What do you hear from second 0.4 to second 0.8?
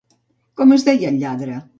Com